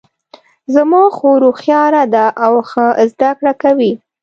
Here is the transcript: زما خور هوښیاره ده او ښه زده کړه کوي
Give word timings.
زما 0.73 1.03
خور 1.17 1.39
هوښیاره 1.47 2.03
ده 2.13 2.25
او 2.45 2.53
ښه 2.69 2.85
زده 3.11 3.31
کړه 3.37 3.53
کوي 3.61 3.93